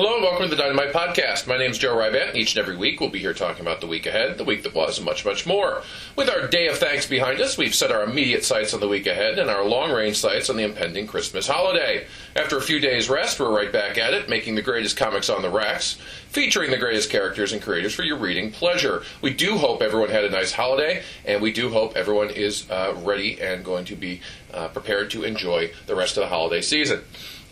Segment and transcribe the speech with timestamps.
[0.00, 1.46] Hello and welcome to the Dynamite Podcast.
[1.46, 2.34] My name is Joe Rybandt.
[2.34, 4.74] Each and every week we'll be here talking about the week ahead, the week that
[4.74, 5.82] was, and much, much more.
[6.16, 9.06] With our day of thanks behind us, we've set our immediate sights on the week
[9.06, 12.06] ahead and our long range sights on the impending Christmas holiday.
[12.34, 15.42] After a few days' rest, we're right back at it, making the greatest comics on
[15.42, 19.02] the racks, featuring the greatest characters and creators for your reading pleasure.
[19.20, 22.94] We do hope everyone had a nice holiday, and we do hope everyone is uh,
[23.04, 24.22] ready and going to be
[24.54, 27.02] uh, prepared to enjoy the rest of the holiday season.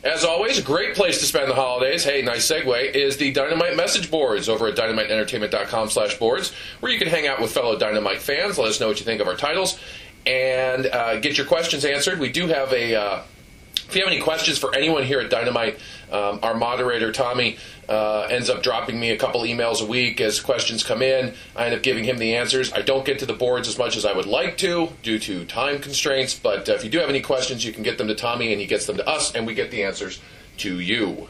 [0.05, 3.77] As always, a great place to spend the holidays, hey, nice segue, is the Dynamite
[3.77, 8.23] message boards over at dynamiteentertainment.com slash boards, where you can hang out with fellow Dynamite
[8.23, 9.77] fans, let us know what you think of our titles,
[10.25, 12.21] and uh, get your questions answered.
[12.21, 12.95] We do have a...
[12.95, 13.23] Uh,
[13.89, 15.79] if you have any questions for anyone here at Dynamite,
[16.13, 17.57] um, our moderator, Tommy,
[17.89, 21.33] uh, ends up dropping me a couple emails a week as questions come in.
[21.57, 22.71] I end up giving him the answers.
[22.71, 25.47] I don't get to the boards as much as I would like to due to
[25.47, 28.15] time constraints, but uh, if you do have any questions, you can get them to
[28.15, 30.21] Tommy and he gets them to us, and we get the answers
[30.59, 31.29] to you.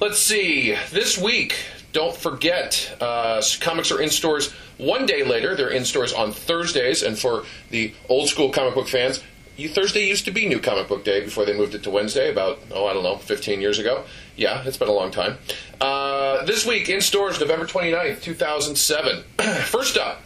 [0.00, 0.76] Let's see.
[0.90, 1.56] This week,
[1.92, 5.56] don't forget, uh, comics are in stores one day later.
[5.56, 9.22] They're in stores on Thursdays, and for the old school comic book fans,
[9.56, 12.30] you, Thursday used to be New Comic Book Day before they moved it to Wednesday
[12.30, 14.04] about, oh, I don't know, 15 years ago.
[14.36, 15.38] Yeah, it's been a long time.
[15.80, 19.22] Uh, this week in stores, November 29th, 2007.
[19.64, 20.22] First up,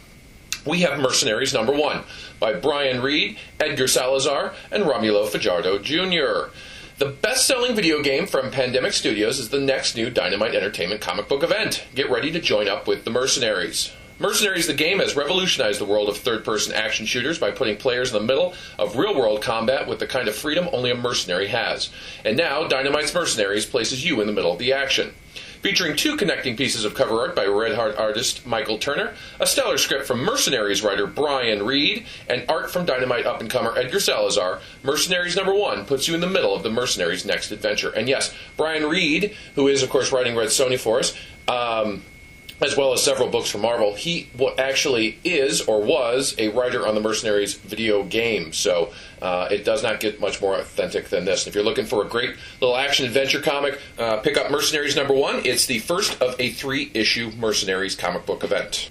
[0.65, 2.03] we have Mercenaries number one
[2.39, 6.51] by Brian Reed, Edgar Salazar, and Romulo Fajardo Jr.
[6.97, 11.27] The best selling video game from Pandemic Studios is the next new Dynamite Entertainment comic
[11.27, 11.83] book event.
[11.93, 13.91] Get ready to join up with the Mercenaries.
[14.17, 18.13] Mercenaries the game has revolutionized the world of third person action shooters by putting players
[18.13, 21.47] in the middle of real world combat with the kind of freedom only a mercenary
[21.47, 21.89] has.
[22.23, 25.13] And now, Dynamite's Mercenaries places you in the middle of the action.
[25.61, 29.77] Featuring two connecting pieces of cover art by Red Heart artist Michael Turner, a stellar
[29.77, 34.61] script from Mercenaries writer Brian Reed, and art from Dynamite up and comer Edgar Salazar,
[34.83, 37.89] Mercenaries number one puts you in the middle of the Mercenaries' next adventure.
[37.89, 42.03] And yes, Brian Reed, who is, of course, writing Red Sonja for us, um,
[42.61, 43.95] as well as several books from Marvel.
[43.95, 49.65] He actually is or was a writer on the Mercenaries video game, so uh, it
[49.65, 51.47] does not get much more authentic than this.
[51.47, 55.13] If you're looking for a great little action adventure comic, uh, pick up Mercenaries number
[55.13, 55.41] one.
[55.45, 58.89] It's the first of a three issue Mercenaries comic book event.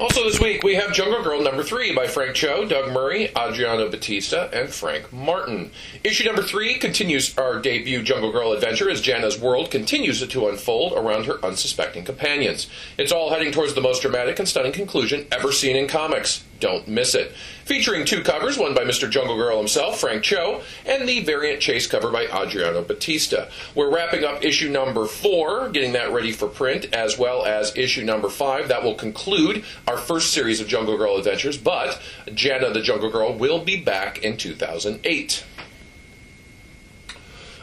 [0.00, 3.86] Also this week, we have Jungle Girl number three by Frank Cho, Doug Murray, Adriano
[3.90, 5.72] Batista, and Frank Martin.
[6.02, 10.94] Issue number three continues our debut Jungle Girl adventure as Jana's world continues to unfold
[10.94, 12.66] around her unsuspecting companions.
[12.96, 16.44] It's all heading towards the most dramatic and stunning conclusion ever seen in comics.
[16.60, 17.32] Don't miss it.
[17.64, 19.08] Featuring two covers, one by Mr.
[19.08, 23.46] Jungle Girl himself, Frank Cho, and the variant chase cover by Adriano Batista.
[23.74, 28.04] We're wrapping up issue number four, getting that ready for print, as well as issue
[28.04, 28.68] number five.
[28.68, 32.00] That will conclude our first series of Jungle Girl adventures, but
[32.34, 35.44] Jana the Jungle Girl will be back in 2008.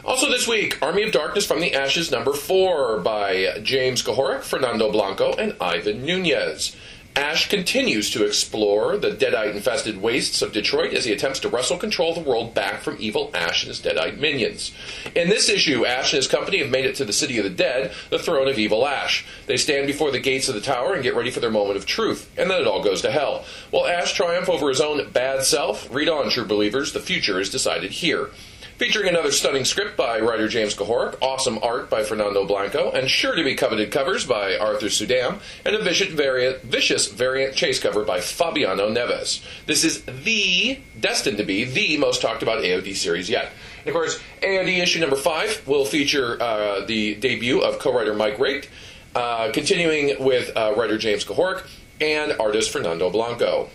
[0.04, 4.90] Also this week, Army of Darkness from the Ashes number 4 by James Kuhoric, Fernando
[4.90, 6.74] Blanco, and Ivan Nunez.
[7.16, 11.76] Ash continues to explore the deadite infested wastes of Detroit as he attempts to wrestle
[11.76, 14.72] control of the world back from evil Ash and his deadite minions.
[15.14, 17.50] In this issue, Ash and his company have made it to the city of the
[17.50, 19.26] dead, the throne of evil Ash.
[19.46, 21.86] They stand before the gates of the tower and get ready for their moment of
[21.86, 23.44] truth, and then it all goes to hell.
[23.72, 25.92] Will Ash triumph over his own bad self?
[25.92, 28.30] Read on, true believers, the future is decided here.
[28.78, 33.34] Featuring another stunning script by writer James Kuhoric, awesome art by Fernando Blanco, and sure
[33.34, 38.04] to be coveted covers by Arthur Suydam, and a vicious variant, vicious variant chase cover
[38.04, 39.44] by Fabiano Neves.
[39.66, 43.50] This is the, destined to be, the most talked about AOD series yet.
[43.80, 48.36] And of course, AOD issue number five will feature uh, the debut of co-writer Mike
[48.36, 48.68] Raicht,
[49.16, 51.66] uh, continuing with uh, writer James Kuhoric
[52.00, 53.70] and artist Fernando Blanco.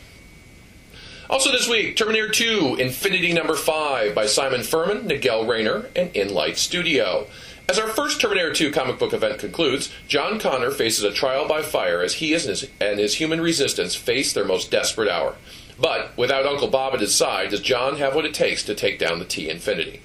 [1.34, 6.58] Also this week, Terminator 2 Infinity Number 5 by Simon Furman, Nigel Rayner, and Inlight
[6.58, 7.26] Studio.
[7.68, 11.64] As our first Terminator 2 comic book event concludes, John Connor faces a trial by
[11.64, 15.34] fire as he and his, and his human resistance face their most desperate hour.
[15.80, 19.00] But without Uncle Bob at his side, does John have what it takes to take
[19.00, 20.02] down the T Infinity?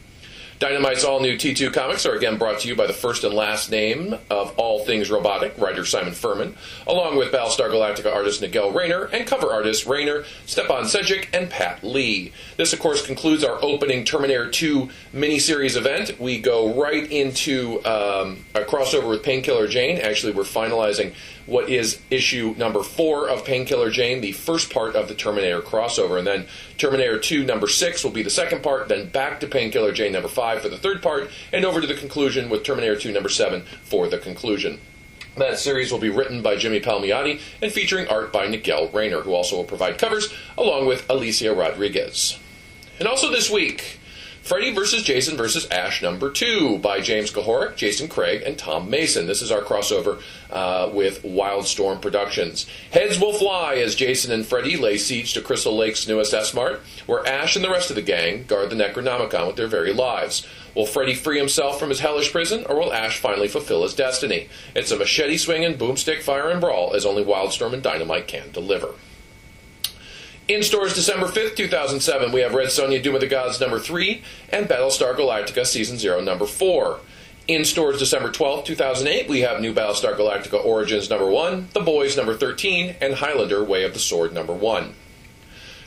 [0.59, 3.71] Dynamite's all new T2 comics are again brought to you by the first and last
[3.71, 9.05] name of all things robotic, writer Simon Furman, along with Battlestar Galactica artist Nigel Rayner
[9.05, 12.33] and cover artists Rayner, Stjepan Sejic, and Pat Lee.
[12.57, 16.19] This, of course, concludes our opening Terminator 2 miniseries event.
[16.19, 19.99] We go right into um, a crossover with Painkiller Jane.
[19.99, 21.15] Actually, we're finalizing
[21.49, 26.19] what is issue number four of Painkiller Jane, the first part of the Terminator crossover.
[26.19, 26.47] And then
[26.77, 30.29] Terminator 2, number six, will be the second part, then back to Painkiller Jane, number
[30.29, 33.63] five, for the third part, and over to the conclusion with Terminator 2, number seven,
[33.83, 34.79] for the conclusion.
[35.39, 39.33] That series will be written by Jimmy Palmiotti and featuring art by Nigel Rayner, who
[39.33, 42.39] also will provide covers, along with Alicia Rodriguez.
[42.99, 43.98] And also this week,
[44.49, 45.03] Freddy vs.
[45.03, 45.67] Jason vs.
[45.67, 49.27] Ash number two by James Kuhoric, Jason Craig, and Tom Mason.
[49.27, 52.65] This is our crossover uh, with Wildstorm Productions.
[52.91, 57.29] Heads will fly as Jason and Freddy lay siege to Crystal Lake's newest S-Mart, where
[57.29, 60.47] Ash and the rest of the gang guard the Necronomicon with their very lives.
[60.75, 64.49] Will Freddy free himself from his hellish prison, or will Ash finally fulfill his destiny?
[64.75, 68.95] It's a machete swinging, boomstick fire and brawl as only Wildstorm and Dynamite can deliver.
[70.49, 74.23] In stores December 5th, 2007, we have Red Sonja Doom of the Gods number 3
[74.49, 77.01] and Battlestar Galactica Season 0 number 4.
[77.49, 82.17] In stores December 12th, 2008, we have New Battlestar Galactica Origins number 1, The Boys
[82.17, 84.95] number 13, and Highlander Way of the Sword number 1.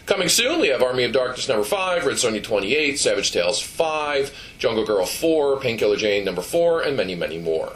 [0.05, 4.31] Coming soon, we have Army of Darkness number 5, Red Sonja 28, Savage Tales 5,
[4.59, 7.73] Jungle Girl 4, Painkiller Jane number 4, and many, many more.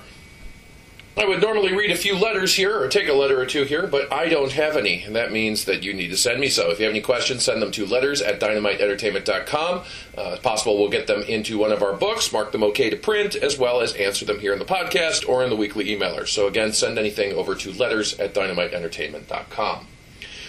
[1.17, 3.87] I would normally read a few letters here or take a letter or two here,
[3.87, 6.71] but I don't have any, and that means that you need to send me so.
[6.71, 9.77] If you have any questions, send them to letters at dynamiteentertainment.com.
[9.77, 12.97] Uh, it's possible we'll get them into one of our books, mark them okay to
[12.97, 16.27] print, as well as answer them here in the podcast or in the weekly emailer.
[16.27, 19.87] So again, send anything over to letters at dynamiteentertainment.com.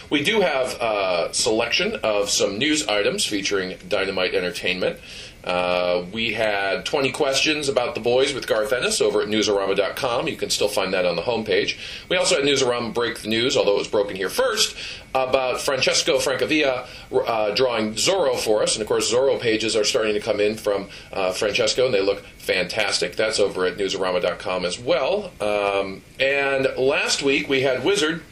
[0.08, 4.98] We do have a selection of some news items featuring Dynamite Entertainment.
[5.46, 10.26] Uh, we had 20 questions about the boys with Garth Ennis over at Newsarama.com.
[10.26, 11.78] You can still find that on the homepage.
[12.08, 14.76] We also had Newsarama break the news, although it was broken here first,
[15.14, 18.74] about Francesco Francavilla uh, drawing Zorro for us.
[18.74, 22.02] And of course, Zorro pages are starting to come in from uh, Francesco, and they
[22.02, 23.14] look fantastic.
[23.14, 25.30] That's over at Newsarama.com as well.
[25.40, 28.22] Um, and last week we had Wizard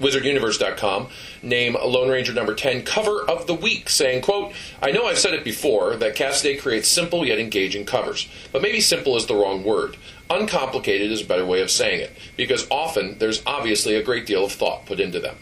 [0.00, 1.08] wizarduniverse.com
[1.42, 4.52] name Lone Ranger number 10 cover of the week, saying, quote,
[4.82, 8.80] I know I've said it before that Cassaday creates simple yet engaging covers, but maybe
[8.80, 9.96] simple is the wrong word.
[10.28, 14.44] Uncomplicated is a better way of saying it, because often there's obviously a great deal
[14.44, 15.36] of thought put into them.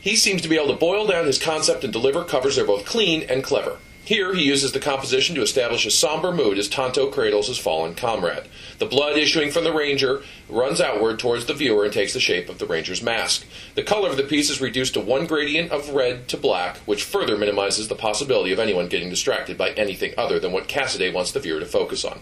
[0.00, 2.66] He seems to be able to boil down his concept and deliver covers that are
[2.66, 3.78] both clean and clever.
[4.08, 7.94] Here, he uses the composition to establish a somber mood as Tonto cradles his fallen
[7.94, 8.44] comrade.
[8.78, 12.48] The blood issuing from the Ranger runs outward towards the viewer and takes the shape
[12.48, 13.44] of the Ranger's mask.
[13.74, 17.04] The color of the piece is reduced to one gradient of red to black, which
[17.04, 21.32] further minimizes the possibility of anyone getting distracted by anything other than what Cassaday wants
[21.32, 22.20] the viewer to focus on.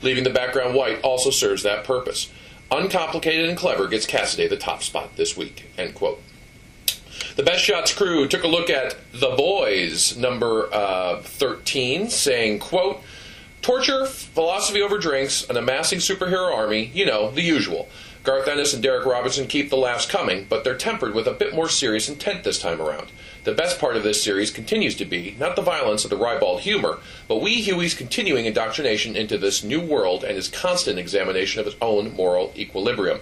[0.00, 2.32] Leaving the background white also serves that purpose.
[2.70, 5.66] Uncomplicated and clever gets Cassaday the top spot this week.
[5.76, 6.18] End quote.
[7.36, 13.02] The Best Shots crew took a look at The Boys, number uh, 13, saying, quote,
[13.62, 17.88] Torture, philosophy over drinks, an amassing superhero army, you know, the usual.
[18.22, 21.54] Garth Ennis and Darick Robertson keep the laughs coming, but they're tempered with a bit
[21.54, 23.08] more serious intent this time around.
[23.44, 26.62] The best part of this series continues to be not the violence or the ribald
[26.62, 26.98] humor,
[27.28, 31.76] but Wee Huey's continuing indoctrination into this new world and his constant examination of his
[31.80, 33.20] own moral equilibrium.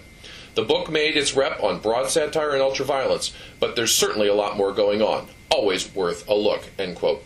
[0.54, 4.56] The book made its rep on broad satire and ultraviolence, but there's certainly a lot
[4.56, 5.28] more going on.
[5.50, 6.62] Always worth a look.
[6.78, 7.22] End quote.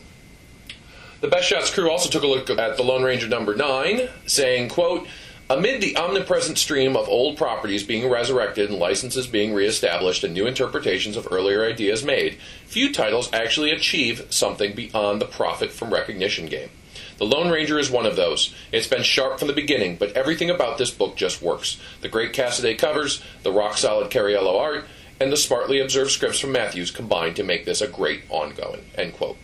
[1.21, 4.69] The Best Shots crew also took a look at the Lone Ranger number 9, saying,
[4.69, 5.07] quote,
[5.51, 10.47] Amid the omnipresent stream of old properties being resurrected and licenses being reestablished and new
[10.47, 12.37] interpretations of earlier ideas made,
[12.67, 16.69] few titles actually achieve something beyond the profit from recognition game.
[17.19, 18.55] The Lone Ranger is one of those.
[18.71, 21.81] It's been sharp from the beginning, but everything about this book just works.
[22.01, 24.87] The great Cassaday covers, the rock solid Cariello art,
[25.19, 28.85] and the smartly observed scripts from Matthews combine to make this a great ongoing.
[28.95, 29.37] End quote.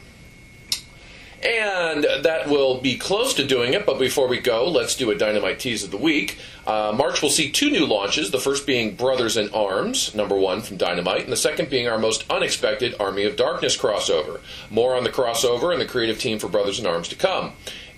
[1.45, 5.15] And that will be close to doing it, but before we go, let's do a
[5.15, 6.39] dynamite tease of the week.
[6.67, 10.63] Uh, March will see two new launches, the first being Brothers in Arms, number one
[10.63, 14.41] from Dynamite, and the second being our most unexpected Army of Darkness crossover.
[14.71, 17.53] More on the crossover and the creative team for Brothers in Arms to come.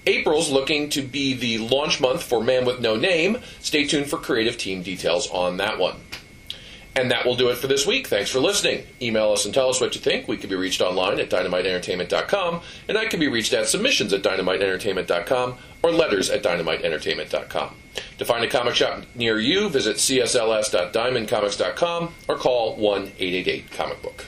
[0.09, 3.39] April's looking to be the launch month for Man with No Name.
[3.61, 5.95] Stay tuned for creative team details on that one.
[6.97, 8.07] And that will do it for this week.
[8.07, 8.87] Thanks for listening.
[9.03, 10.29] Email us and tell us what you think.
[10.29, 14.23] We can be reached online at dynamiteentertainment.com, and I can be reached at submissions at
[14.23, 17.75] dynamiteentertainment.com or letters at dynamiteentertainment.com.
[18.19, 24.27] To find a comic shop near you, visit csls.diamondcomics.com or call 1 888 comic book.